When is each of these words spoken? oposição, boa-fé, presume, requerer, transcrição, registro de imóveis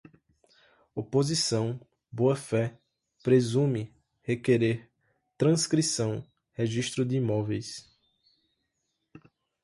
oposição, 0.95 1.79
boa-fé, 2.11 2.75
presume, 3.21 3.95
requerer, 4.23 4.89
transcrição, 5.37 6.25
registro 6.53 7.05
de 7.05 7.17
imóveis 7.17 7.85